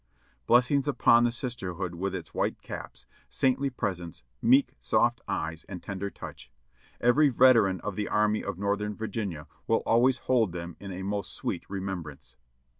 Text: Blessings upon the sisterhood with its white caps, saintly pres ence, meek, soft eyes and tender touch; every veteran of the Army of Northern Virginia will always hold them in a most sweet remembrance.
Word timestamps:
Blessings 0.47 0.87
upon 0.87 1.25
the 1.25 1.31
sisterhood 1.31 1.93
with 1.93 2.15
its 2.15 2.33
white 2.33 2.59
caps, 2.63 3.05
saintly 3.29 3.69
pres 3.69 3.99
ence, 3.99 4.23
meek, 4.41 4.73
soft 4.79 5.21
eyes 5.27 5.63
and 5.69 5.83
tender 5.83 6.09
touch; 6.09 6.49
every 6.99 7.29
veteran 7.29 7.79
of 7.81 7.95
the 7.95 8.07
Army 8.09 8.43
of 8.43 8.57
Northern 8.57 8.95
Virginia 8.95 9.45
will 9.67 9.83
always 9.85 10.17
hold 10.17 10.53
them 10.53 10.75
in 10.79 10.91
a 10.91 11.03
most 11.03 11.35
sweet 11.35 11.69
remembrance. 11.69 12.35